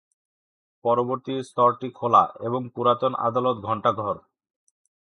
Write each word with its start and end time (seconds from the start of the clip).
পরবর্তী 0.85 1.33
স্তরটি 1.43 1.87
খোলা 1.91 2.23
এবং 2.39 2.61
পুরাতন 2.75 3.13
আদালত 3.19 3.57
ঘন্টা 3.59 3.91
ঘর। 3.93 4.15